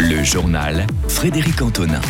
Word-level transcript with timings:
Le 0.00 0.22
journal 0.22 0.86
Frédéric 1.08 1.62
Antonin. 1.62 2.00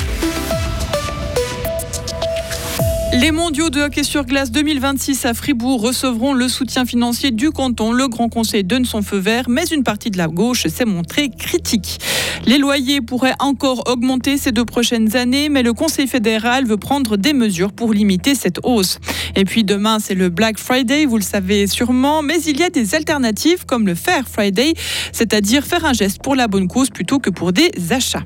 Les 3.21 3.31
mondiaux 3.31 3.71
de 3.71 3.81
hockey 3.81 4.03
sur 4.03 4.25
glace 4.25 4.51
2026 4.51 5.25
à 5.25 5.35
Fribourg 5.35 5.81
recevront 5.81 6.33
le 6.33 6.49
soutien 6.49 6.85
financier 6.85 7.31
du 7.31 7.51
canton. 7.51 7.93
Le 7.93 8.09
Grand 8.09 8.29
Conseil 8.29 8.65
donne 8.65 8.85
son 8.85 9.03
feu 9.03 9.19
vert, 9.19 9.45
mais 9.49 9.65
une 9.67 9.85
partie 9.85 10.11
de 10.11 10.19
la 10.19 10.27
gauche 10.27 10.67
s'est 10.67 10.85
montrée 10.85 11.31
critique. 11.31 12.01
Les 12.45 12.59
loyers 12.59 13.01
pourraient 13.01 13.37
encore 13.39 13.89
augmenter 13.89 14.37
ces 14.37 14.51
deux 14.51 14.65
prochaines 14.65 15.15
années, 15.17 15.49
mais 15.49 15.63
le 15.63 15.73
Conseil 15.73 16.09
fédéral 16.09 16.67
veut 16.67 16.77
prendre 16.77 17.17
des 17.17 17.33
mesures 17.33 17.73
pour 17.73 17.93
limiter 17.93 18.35
cette 18.35 18.59
hausse. 18.65 18.99
Et 19.37 19.45
puis 19.45 19.63
demain, 19.63 19.99
c'est 20.01 20.15
le 20.15 20.29
Black 20.29 20.59
Friday, 20.59 21.07
vous 21.07 21.17
le 21.17 21.23
savez 21.23 21.69
sûrement, 21.69 22.21
mais 22.21 22.41
il 22.43 22.59
y 22.59 22.65
a 22.65 22.71
des 22.71 22.97
alternatives 22.97 23.65
comme 23.65 23.87
le 23.87 23.95
Fair 23.95 24.27
Friday, 24.29 24.75
c'est-à-dire 25.13 25.65
faire 25.65 25.85
un 25.85 25.93
geste 25.93 26.21
pour 26.21 26.35
la 26.35 26.49
bonne 26.49 26.67
cause 26.67 26.91
plutôt 26.91 27.21
que 27.21 27.31
pour 27.31 27.53
des 27.53 27.71
achats. 27.91 28.25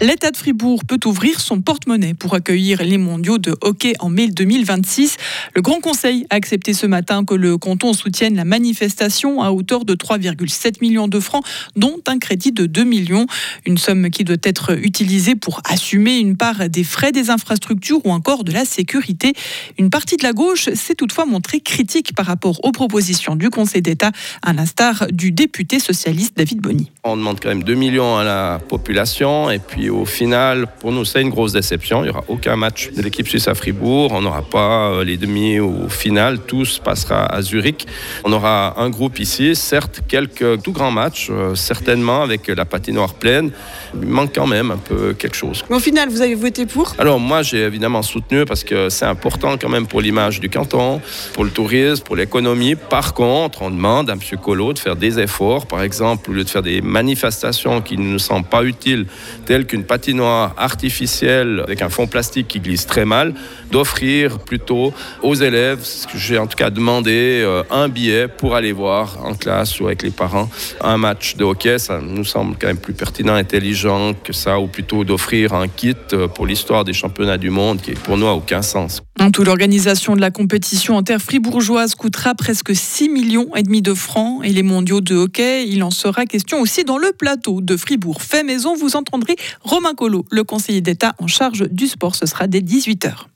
L'État 0.00 0.30
de 0.30 0.36
Fribourg 0.36 0.84
peut 0.84 1.00
ouvrir 1.06 1.40
son 1.40 1.60
porte-monnaie 1.60 2.14
pour 2.14 2.34
accueillir 2.34 2.84
les 2.84 2.98
mondiaux 2.98 3.38
de 3.38 3.56
hockey 3.62 3.94
en 3.98 4.10
mai 4.10 4.28
2026. 4.28 5.16
Le 5.56 5.60
Grand 5.60 5.80
Conseil 5.80 6.24
a 6.30 6.36
accepté 6.36 6.72
ce 6.72 6.86
matin 6.86 7.24
que 7.24 7.34
le 7.34 7.58
canton 7.58 7.92
soutienne 7.92 8.36
la 8.36 8.44
manifestation 8.44 9.42
à 9.42 9.50
hauteur 9.50 9.84
de 9.84 9.96
3,7 9.96 10.76
millions 10.82 11.08
de 11.08 11.18
francs, 11.18 11.44
dont 11.74 11.96
un 12.06 12.20
crédit 12.20 12.52
de 12.52 12.66
2 12.66 12.84
millions. 12.84 13.26
Une 13.66 13.76
somme 13.76 14.08
qui 14.10 14.22
doit 14.22 14.36
être 14.44 14.78
utilisée 14.78 15.34
pour 15.34 15.60
assumer 15.68 16.18
une 16.18 16.36
part 16.36 16.68
des 16.68 16.84
frais 16.84 17.10
des 17.10 17.30
infrastructures 17.30 18.00
ou 18.06 18.12
encore 18.12 18.44
de 18.44 18.52
la 18.52 18.64
sécurité. 18.64 19.32
Une 19.78 19.90
partie 19.90 20.16
de 20.16 20.22
la 20.22 20.32
gauche 20.32 20.68
s'est 20.74 20.94
toutefois 20.94 21.26
montrée 21.26 21.58
critique 21.58 22.14
par 22.14 22.26
rapport 22.26 22.64
aux 22.64 22.70
propositions 22.70 23.34
du 23.34 23.50
Conseil 23.50 23.82
d'État, 23.82 24.12
à 24.42 24.52
l'instar 24.52 25.08
du 25.10 25.32
député 25.32 25.80
socialiste 25.80 26.36
David 26.36 26.60
Bonny. 26.60 26.92
On 27.02 27.16
demande 27.16 27.40
quand 27.40 27.48
même 27.48 27.64
2 27.64 27.74
millions 27.74 28.16
à 28.16 28.22
la 28.22 28.60
population 28.68 29.50
et 29.50 29.58
puis 29.58 29.87
au 29.90 30.04
final, 30.04 30.66
pour 30.80 30.92
nous, 30.92 31.04
c'est 31.04 31.22
une 31.22 31.30
grosse 31.30 31.52
déception. 31.52 32.00
Il 32.00 32.04
n'y 32.04 32.10
aura 32.10 32.24
aucun 32.28 32.56
match 32.56 32.90
de 32.90 33.02
l'équipe 33.02 33.28
suisse 33.28 33.48
à 33.48 33.54
Fribourg. 33.54 34.12
On 34.12 34.22
n'aura 34.22 34.42
pas 34.42 34.90
euh, 34.90 35.04
les 35.04 35.16
demi 35.16 35.60
ou 35.60 35.88
finales. 35.88 36.38
Tout 36.40 36.64
se 36.64 36.80
passera 36.80 37.26
à 37.26 37.42
Zurich. 37.42 37.86
On 38.24 38.32
aura 38.32 38.80
un 38.80 38.90
groupe 38.90 39.18
ici, 39.18 39.54
certes, 39.54 40.00
quelques 40.08 40.62
tout 40.62 40.72
grands 40.72 40.90
matchs, 40.90 41.28
euh, 41.30 41.54
certainement 41.54 42.22
avec 42.22 42.48
la 42.48 42.64
patinoire 42.64 43.14
pleine. 43.14 43.50
Il 43.94 44.08
manque 44.08 44.34
quand 44.34 44.46
même 44.46 44.70
un 44.70 44.76
peu 44.76 45.14
quelque 45.14 45.36
chose. 45.36 45.64
Mais 45.70 45.76
au 45.76 45.80
final, 45.80 46.08
vous 46.08 46.22
avez 46.22 46.34
voté 46.34 46.66
pour? 46.66 46.94
Alors 46.98 47.20
moi, 47.20 47.42
j'ai 47.42 47.62
évidemment 47.62 48.02
soutenu 48.02 48.44
parce 48.44 48.64
que 48.64 48.88
c'est 48.88 49.06
important 49.06 49.56
quand 49.60 49.68
même 49.68 49.86
pour 49.86 50.00
l'image 50.00 50.40
du 50.40 50.48
canton, 50.48 51.00
pour 51.32 51.44
le 51.44 51.50
tourisme, 51.50 52.02
pour 52.02 52.16
l'économie. 52.16 52.74
Par 52.74 53.14
contre, 53.14 53.62
on 53.62 53.70
demande 53.70 54.10
à 54.10 54.14
M. 54.14 54.20
Collot 54.42 54.72
de 54.72 54.78
faire 54.78 54.96
des 54.96 55.18
efforts. 55.18 55.66
Par 55.66 55.82
exemple, 55.82 56.30
au 56.30 56.34
lieu 56.34 56.44
de 56.44 56.48
faire 56.48 56.62
des 56.62 56.80
manifestations 56.80 57.80
qui 57.80 57.96
ne 57.96 58.04
nous 58.04 58.18
semblent 58.18 58.48
pas 58.48 58.64
utiles, 58.64 59.06
telles 59.46 59.66
qu'une 59.66 59.77
patinoire 59.84 60.54
artificielle 60.56 61.62
avec 61.64 61.82
un 61.82 61.88
fond 61.88 62.06
plastique 62.06 62.48
qui 62.48 62.60
glisse 62.60 62.86
très 62.86 63.04
mal, 63.04 63.34
d'offrir 63.70 64.38
plutôt 64.38 64.92
aux 65.22 65.34
élèves, 65.34 65.82
ce 65.82 66.06
que 66.06 66.18
j'ai 66.18 66.38
en 66.38 66.46
tout 66.46 66.56
cas 66.56 66.70
demandé, 66.70 67.42
euh, 67.42 67.62
un 67.70 67.88
billet 67.88 68.28
pour 68.28 68.54
aller 68.54 68.72
voir 68.72 69.18
en 69.24 69.34
classe 69.34 69.80
ou 69.80 69.86
avec 69.86 70.02
les 70.02 70.10
parents 70.10 70.48
un 70.80 70.96
match 70.96 71.36
de 71.36 71.44
hockey. 71.44 71.78
Ça 71.78 72.00
nous 72.00 72.24
semble 72.24 72.56
quand 72.58 72.66
même 72.66 72.78
plus 72.78 72.94
pertinent, 72.94 73.34
intelligent 73.34 74.14
que 74.14 74.32
ça, 74.32 74.58
ou 74.58 74.66
plutôt 74.66 75.04
d'offrir 75.04 75.54
un 75.54 75.68
kit 75.68 75.94
euh, 76.12 76.28
pour 76.28 76.46
l'histoire 76.46 76.84
des 76.84 76.92
championnats 76.92 77.38
du 77.38 77.50
monde 77.50 77.80
qui 77.80 77.92
pour 77.92 78.16
nous 78.16 78.26
a 78.26 78.34
aucun 78.34 78.62
sens. 78.62 79.02
En 79.20 79.32
tout, 79.32 79.42
l'organisation 79.42 80.14
de 80.14 80.20
la 80.20 80.30
compétition 80.30 80.96
en 80.96 81.02
terre 81.02 81.20
fribourgeoise 81.20 81.96
coûtera 81.96 82.36
presque 82.36 82.74
6 82.74 83.08
millions 83.08 83.54
et 83.56 83.64
demi 83.64 83.82
de 83.82 83.92
francs 83.92 84.44
et 84.44 84.52
les 84.52 84.62
mondiaux 84.62 85.00
de 85.00 85.16
hockey, 85.16 85.68
il 85.68 85.82
en 85.82 85.90
sera 85.90 86.24
question 86.24 86.60
aussi 86.60 86.84
dans 86.84 86.98
le 86.98 87.10
plateau 87.12 87.60
de 87.60 87.76
Fribourg. 87.76 88.22
Fait 88.22 88.44
maison, 88.44 88.76
vous 88.76 88.94
entendrez 88.94 89.36
Romain 89.62 89.94
Collot, 89.94 90.24
le 90.30 90.44
conseiller 90.44 90.80
d'État 90.80 91.14
en 91.18 91.26
charge 91.26 91.68
du 91.68 91.88
sport. 91.88 92.14
Ce 92.14 92.26
sera 92.26 92.46
dès 92.46 92.60
18h. 92.60 93.26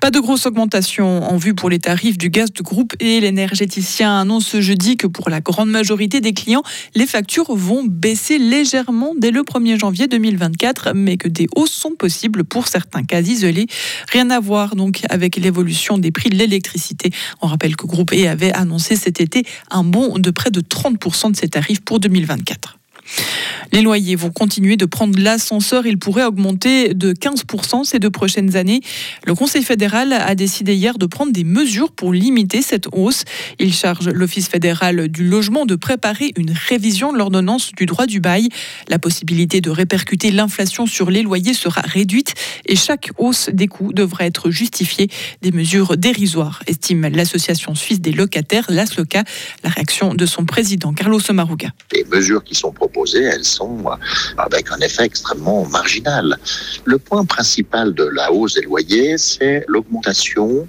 Pas 0.00 0.10
de 0.10 0.18
grosse 0.18 0.46
augmentation 0.46 1.24
en 1.30 1.36
vue 1.36 1.54
pour 1.54 1.68
les 1.68 1.78
tarifs 1.78 2.16
du 2.16 2.30
gaz 2.30 2.52
de 2.52 2.62
groupe 2.62 2.94
et 3.00 3.20
l'énergéticien 3.20 4.18
annonce 4.20 4.46
ce 4.46 4.60
jeudi 4.62 4.96
que 4.96 5.06
pour 5.06 5.28
la 5.28 5.40
grande 5.40 5.70
majorité 5.70 6.20
des 6.20 6.32
clients, 6.32 6.62
les 6.94 7.06
factures 7.06 7.54
vont 7.54 7.84
baisser 7.84 8.38
légèrement 8.38 9.12
dès 9.16 9.30
le 9.30 9.42
1er 9.42 9.78
janvier 9.78 10.08
2024, 10.08 10.92
mais 10.94 11.18
que 11.18 11.28
des 11.28 11.48
hausses 11.54 11.72
sont 11.72 11.92
possibles 11.92 12.44
pour 12.44 12.66
certains 12.68 13.02
cas 13.02 13.20
isolés. 13.20 13.66
Rien 14.10 14.30
à 14.30 14.40
voir 14.40 14.74
donc 14.74 15.02
avec 15.10 15.36
l'évolution 15.36 15.98
des 15.98 16.12
prix 16.12 16.30
de 16.30 16.36
l'électricité. 16.36 17.10
On 17.42 17.46
rappelle 17.46 17.76
que 17.76 17.86
Groupe 17.86 18.12
E 18.12 18.26
avait 18.26 18.52
annoncé 18.52 18.96
cet 18.96 19.20
été 19.20 19.44
un 19.70 19.84
bond 19.84 20.18
de 20.18 20.30
près 20.30 20.50
de 20.50 20.62
30% 20.62 21.32
de 21.32 21.36
ses 21.36 21.48
tarifs 21.48 21.82
pour 21.82 22.00
2024. 22.00 22.79
Les 23.72 23.82
loyers 23.82 24.16
vont 24.16 24.30
continuer 24.30 24.76
de 24.76 24.84
prendre 24.84 25.18
l'ascenseur. 25.18 25.86
Ils 25.86 25.98
pourraient 25.98 26.24
augmenter 26.24 26.94
de 26.94 27.12
15% 27.12 27.84
ces 27.84 27.98
deux 27.98 28.10
prochaines 28.10 28.56
années. 28.56 28.80
Le 29.24 29.34
Conseil 29.34 29.62
fédéral 29.62 30.12
a 30.12 30.34
décidé 30.34 30.74
hier 30.74 30.98
de 30.98 31.06
prendre 31.06 31.32
des 31.32 31.44
mesures 31.44 31.92
pour 31.92 32.12
limiter 32.12 32.62
cette 32.62 32.88
hausse. 32.92 33.24
Il 33.58 33.72
charge 33.72 34.08
l'Office 34.08 34.48
fédéral 34.48 35.08
du 35.08 35.24
logement 35.24 35.66
de 35.66 35.76
préparer 35.76 36.32
une 36.36 36.52
révision 36.68 37.12
de 37.12 37.18
l'ordonnance 37.18 37.72
du 37.76 37.86
droit 37.86 38.06
du 38.06 38.20
bail. 38.20 38.48
La 38.88 38.98
possibilité 38.98 39.60
de 39.60 39.70
répercuter 39.70 40.30
l'inflation 40.32 40.86
sur 40.86 41.10
les 41.10 41.22
loyers 41.22 41.54
sera 41.54 41.80
réduite 41.82 42.34
et 42.66 42.76
chaque 42.76 43.10
hausse 43.18 43.50
des 43.52 43.68
coûts 43.68 43.92
devrait 43.92 44.26
être 44.26 44.50
justifiée. 44.50 45.08
Des 45.42 45.52
mesures 45.52 45.96
dérisoires, 45.96 46.62
estime 46.66 47.06
l'Association 47.06 47.74
suisse 47.74 48.00
des 48.00 48.12
locataires, 48.12 48.66
l'ASLOCA. 48.68 49.24
La 49.62 49.70
réaction 49.70 50.14
de 50.14 50.26
son 50.26 50.44
président, 50.44 50.92
Carlos 50.92 51.20
Maruga. 51.32 51.70
Les 51.92 52.04
mesures 52.04 52.42
qui 52.42 52.54
sont 52.54 52.72
proposées, 52.72 52.99
elles 53.04 53.44
sont 53.44 53.84
avec 54.36 54.70
un 54.70 54.78
effet 54.78 55.04
extrêmement 55.04 55.66
marginal. 55.66 56.36
Le 56.84 56.98
point 56.98 57.24
principal 57.24 57.94
de 57.94 58.04
la 58.04 58.32
hausse 58.32 58.54
des 58.54 58.62
loyers, 58.62 59.18
c'est 59.18 59.64
l'augmentation 59.68 60.68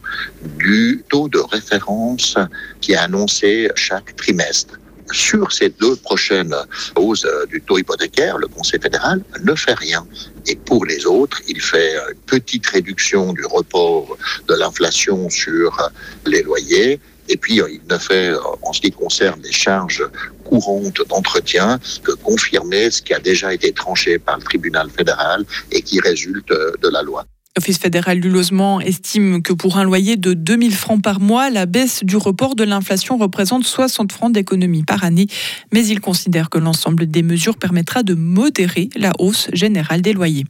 du 0.58 1.04
taux 1.10 1.30
de 1.30 1.40
référence 1.40 2.38
qui 2.80 2.94
est 2.94 2.98
annoncé 2.98 3.70
chaque 3.76 4.16
trimestre 4.16 4.76
sur 5.12 5.52
ces 5.52 5.70
deux 5.70 5.96
prochaines 5.98 6.56
hausses 6.96 7.28
du 7.50 7.62
taux 7.62 7.78
hypothécaire, 7.78 8.38
le 8.38 8.48
Conseil 8.48 8.80
fédéral 8.80 9.22
ne 9.44 9.56
fait 9.56 9.74
rien. 9.74 10.06
Et 10.48 10.56
pour 10.56 10.86
les 10.86 11.06
autres, 11.06 11.42
il 11.48 11.62
fait 11.62 11.96
une 11.96 12.20
petite 12.26 12.66
réduction 12.68 13.34
du 13.34 13.46
report 13.46 14.18
de 14.48 14.56
l'inflation 14.56 15.30
sur 15.30 15.92
les 16.26 16.44
loyers. 16.44 17.00
Et 17.30 17.38
puis, 17.38 17.56
il 17.56 17.82
ne 17.90 17.98
fait, 17.98 18.34
en 18.62 18.74
ce 18.74 18.82
qui 18.82 18.92
concerne 18.92 19.42
les 19.42 19.52
charges 19.52 20.04
courante 20.52 21.00
d'entretien 21.08 21.80
que 22.04 22.12
confirmer 22.12 22.92
ce 22.92 23.02
qui 23.02 23.14
a 23.14 23.20
déjà 23.20 23.54
été 23.54 23.72
tranché 23.72 24.20
par 24.20 24.38
le 24.38 24.44
tribunal 24.44 24.90
fédéral 24.90 25.46
et 25.72 25.82
qui 25.82 26.00
résulte 26.02 26.50
de 26.50 26.90
la 26.90 27.02
loi. 27.02 27.26
L'Office 27.58 27.80
fédéral 27.80 28.22
du 28.22 28.30
logement 28.30 28.80
estime 28.80 29.42
que 29.42 29.52
pour 29.52 29.78
un 29.78 29.84
loyer 29.84 30.16
de 30.16 30.34
2000 30.34 30.74
francs 30.74 31.02
par 31.02 31.20
mois, 31.20 31.50
la 31.50 31.66
baisse 31.66 32.02
du 32.04 32.16
report 32.16 32.56
de 32.56 32.64
l'inflation 32.64 33.18
représente 33.18 33.66
60 33.66 34.12
francs 34.12 34.32
d'économie 34.32 34.84
par 34.84 35.04
année. 35.04 35.28
Mais 35.74 35.86
il 35.86 36.00
considère 36.00 36.50
que 36.50 36.60
l'ensemble 36.60 37.08
des 37.08 37.24
mesures 37.24 37.58
permettra 37.58 38.04
de 38.04 38.14
modérer 38.14 38.90
la 38.96 39.12
hausse 39.20 39.50
générale 39.52 40.02
des 40.02 40.14
loyers. 40.14 40.46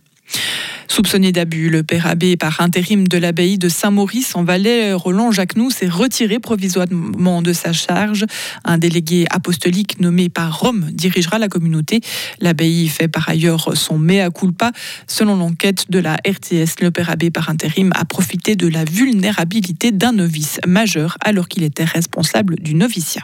Soupçonné 0.92 1.32
d'abus, 1.32 1.70
le 1.70 1.84
père 1.84 2.06
abbé 2.06 2.36
par 2.36 2.60
intérim 2.60 3.08
de 3.08 3.18
l'abbaye 3.18 3.58
de 3.58 3.70
Saint-Maurice 3.70 4.36
en 4.36 4.44
Valais, 4.44 4.92
Roland 4.92 5.32
Jacquenoux, 5.32 5.70
s'est 5.70 5.88
retiré 5.88 6.38
provisoirement 6.38 7.42
de 7.42 7.54
sa 7.54 7.72
charge. 7.72 8.26
Un 8.66 8.78
délégué 8.78 9.26
apostolique 9.30 10.02
nommé 10.02 10.28
par 10.28 10.60
Rome 10.60 10.90
dirigera 10.92 11.40
la 11.40 11.48
communauté. 11.48 12.02
L'abbaye 12.42 12.90
fait 12.90 13.08
par 13.08 13.30
ailleurs 13.30 13.78
son 13.78 13.98
mea 13.98 14.30
culpa. 14.32 14.74
Selon 15.08 15.38
l'enquête 15.38 15.90
de 15.90 16.00
la 16.00 16.16
RTS, 16.16 16.82
le 16.82 16.92
père 16.92 17.10
abbé 17.10 17.32
par 17.32 17.50
intérim 17.50 17.94
a 17.96 18.04
profité 18.04 18.58
de 18.58 18.68
la 18.68 18.84
vulnérabilité 18.84 19.94
d'un 19.94 20.12
novice 20.12 20.60
majeur 20.68 21.16
alors 21.22 21.48
qu'il 21.48 21.64
était 21.64 21.86
responsable 21.86 22.58
du 22.58 22.76
noviciat. 22.76 23.22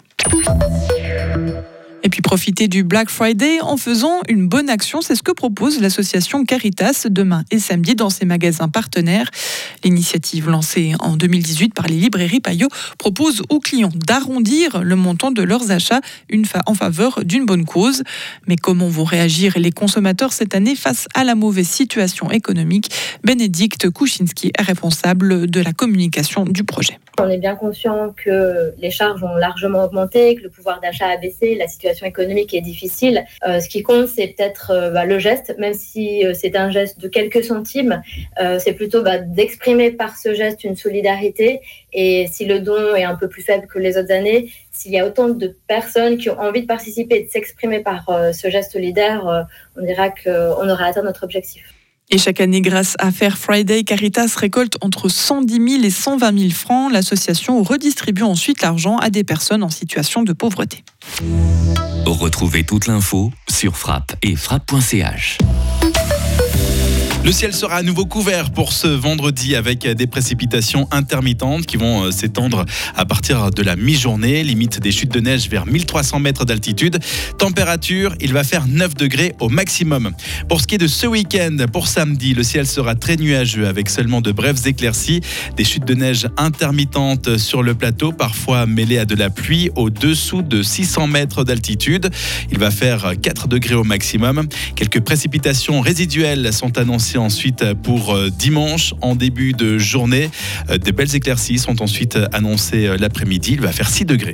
Et 2.07 2.09
puis 2.09 2.21
profiter 2.21 2.69
du 2.69 2.85
Black 2.85 3.09
Friday 3.09 3.59
en 3.59 3.75
faisant 3.75 4.21
une 4.29 4.47
bonne 4.47 4.69
action, 4.69 5.01
c'est 5.01 5.13
ce 5.13 5.21
que 5.21 5.33
propose 5.33 5.81
l'association 5.81 6.45
Caritas 6.45 7.07
demain 7.09 7.43
et 7.51 7.59
samedi 7.59 7.95
dans 7.95 8.09
ses 8.09 8.23
magasins 8.23 8.69
partenaires. 8.69 9.29
L'initiative 9.83 10.49
lancée 10.49 10.93
en 10.99 11.17
2018 11.17 11.73
par 11.73 11.87
les 11.87 11.97
librairies 11.97 12.39
Payot 12.39 12.69
propose 12.97 13.43
aux 13.49 13.59
clients 13.59 13.91
d'arrondir 13.93 14.85
le 14.85 14.95
montant 14.95 15.31
de 15.31 15.41
leurs 15.41 15.69
achats 15.71 15.99
en 16.65 16.73
faveur 16.75 17.25
d'une 17.25 17.45
bonne 17.45 17.65
cause. 17.65 18.03
Mais 18.47 18.55
comment 18.55 18.87
vont 18.87 19.03
réagir 19.03 19.59
les 19.59 19.73
consommateurs 19.73 20.31
cette 20.31 20.55
année 20.55 20.77
face 20.77 21.09
à 21.13 21.25
la 21.25 21.35
mauvaise 21.35 21.67
situation 21.67 22.31
économique? 22.31 22.89
Bénédicte 23.25 23.91
Kuczynski 23.91 24.53
est 24.57 24.63
responsable 24.63 25.47
de 25.47 25.59
la 25.59 25.73
communication 25.73 26.45
du 26.45 26.63
projet. 26.63 26.99
On 27.19 27.29
est 27.29 27.37
bien 27.39 27.55
conscient 27.55 28.13
que 28.15 28.75
les 28.77 28.91
charges 28.91 29.23
ont 29.23 29.35
largement 29.35 29.83
augmenté, 29.83 30.35
que 30.35 30.43
le 30.43 30.49
pouvoir 30.49 30.79
d'achat 30.81 31.07
a 31.07 31.17
baissé, 31.17 31.55
la 31.55 31.67
situation 31.67 32.05
économique 32.05 32.53
est 32.53 32.61
difficile. 32.61 33.25
Euh, 33.47 33.59
ce 33.59 33.67
qui 33.67 33.81
compte, 33.81 34.07
c'est 34.07 34.27
peut-être 34.27 34.69
euh, 34.69 34.91
bah, 34.91 35.05
le 35.05 35.17
geste, 35.17 35.55
même 35.57 35.73
si 35.73 36.23
euh, 36.23 36.35
c'est 36.35 36.55
un 36.55 36.69
geste 36.69 36.99
de 36.99 37.07
quelques 37.07 37.43
centimes, 37.43 38.03
euh, 38.39 38.59
c'est 38.59 38.73
plutôt 38.73 39.01
bah, 39.01 39.17
d'exprimer 39.17 39.89
par 39.89 40.15
ce 40.15 40.35
geste 40.35 40.63
une 40.63 40.75
solidarité. 40.75 41.61
Et 41.91 42.27
si 42.31 42.45
le 42.45 42.59
don 42.59 42.93
est 42.93 43.03
un 43.03 43.15
peu 43.15 43.27
plus 43.27 43.41
faible 43.41 43.65
que 43.65 43.79
les 43.79 43.97
autres 43.97 44.11
années, 44.11 44.51
s'il 44.71 44.91
y 44.91 44.99
a 44.99 45.07
autant 45.07 45.29
de 45.29 45.57
personnes 45.67 46.17
qui 46.17 46.29
ont 46.29 46.39
envie 46.39 46.61
de 46.61 46.67
participer 46.67 47.15
et 47.15 47.23
de 47.23 47.31
s'exprimer 47.31 47.79
par 47.79 48.07
euh, 48.09 48.31
ce 48.31 48.47
geste 48.51 48.73
solidaire, 48.73 49.47
on 49.75 49.83
dira 49.83 50.09
qu'on 50.11 50.69
aura 50.69 50.85
atteint 50.85 51.01
notre 51.01 51.23
objectif. 51.23 51.76
Et 52.09 52.17
chaque 52.17 52.39
année, 52.39 52.61
grâce 52.61 52.95
à 52.99 53.11
Fair 53.11 53.37
Friday, 53.37 53.83
Caritas 53.83 54.33
récolte 54.37 54.77
entre 54.79 55.09
110 55.09 55.53
000 55.55 55.83
et 55.83 55.89
120 55.89 56.39
000 56.39 56.51
francs. 56.51 56.91
L'association 56.91 57.61
redistribue 57.61 58.23
ensuite 58.23 58.61
l'argent 58.61 58.95
à 58.97 59.09
des 59.09 59.25
personnes 59.25 59.61
en 59.61 59.69
situation 59.69 60.23
de 60.23 60.31
pauvreté. 60.31 60.85
Retrouvez 62.05 62.63
toute 62.63 62.87
l'info 62.87 63.31
sur 63.49 63.75
frappe 63.75 64.15
et 64.21 64.37
frappe.ch. 64.37 65.39
Le 67.27 67.33
ciel 67.33 67.53
sera 67.53 67.75
à 67.75 67.83
nouveau 67.83 68.05
couvert 68.05 68.51
pour 68.51 68.71
ce 68.71 68.87
vendredi 68.87 69.57
avec 69.57 69.85
des 69.85 70.07
précipitations 70.07 70.87
intermittentes 70.91 71.65
qui 71.65 71.75
vont 71.75 72.05
euh, 72.05 72.11
s'étendre 72.11 72.63
à 72.95 73.03
partir 73.03 73.51
de 73.51 73.61
la 73.63 73.75
mi-journée, 73.75 74.43
limite 74.43 74.79
des 74.79 74.93
chutes 74.93 75.11
de 75.11 75.19
neige 75.19 75.49
vers 75.49 75.65
1300 75.65 76.21
mètres 76.21 76.45
d'altitude. 76.45 76.99
Température, 77.37 78.15
il 78.21 78.31
va 78.31 78.45
faire 78.45 78.65
9 78.65 78.95
degrés 78.95 79.35
au 79.41 79.49
maximum. 79.49 80.13
Pour 80.47 80.61
ce 80.61 80.67
qui 80.67 80.75
est 80.75 80.77
de 80.77 80.87
ce 80.87 81.05
week-end, 81.05 81.57
pour 81.69 81.89
samedi, 81.89 82.33
le 82.33 82.43
ciel 82.43 82.65
sera 82.65 82.95
très 82.95 83.17
nuageux 83.17 83.67
avec 83.67 83.89
seulement 83.89 84.21
de 84.21 84.31
brèves 84.31 84.65
éclaircies, 84.65 85.19
des 85.57 85.65
chutes 85.65 85.83
de 85.83 85.95
neige 85.95 86.29
intermittentes 86.37 87.37
sur 87.37 87.61
le 87.61 87.75
plateau, 87.75 88.13
parfois 88.13 88.65
mêlées 88.65 88.99
à 88.99 89.05
de 89.05 89.15
la 89.15 89.29
pluie 89.29 89.69
au-dessous 89.75 90.43
de 90.43 90.63
600 90.63 91.07
mètres 91.07 91.43
d'altitude. 91.43 92.09
Il 92.53 92.57
va 92.57 92.71
faire 92.71 93.15
4 93.21 93.49
degrés 93.49 93.75
au 93.75 93.83
maximum. 93.83 94.47
Quelques 94.77 95.01
précipitations 95.01 95.81
résiduelles 95.81 96.53
sont 96.53 96.77
annoncées 96.77 97.16
ensuite 97.17 97.73
pour 97.73 98.13
euh, 98.15 98.29
dimanche 98.29 98.93
en 99.01 99.15
début 99.15 99.53
de 99.53 99.77
journée. 99.77 100.29
Euh, 100.69 100.77
Des 100.77 100.91
belles 100.91 101.15
éclaircies 101.15 101.59
sont 101.59 101.81
ensuite 101.81 102.17
annoncées 102.33 102.87
euh, 102.87 102.97
l'après-midi. 102.97 103.53
Il 103.53 103.61
va 103.61 103.71
faire 103.71 103.89
6 103.89 104.05
degrés. 104.05 104.25